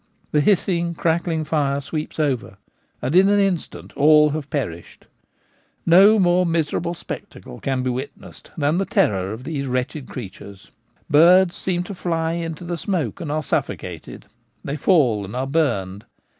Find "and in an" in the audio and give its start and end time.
3.03-3.39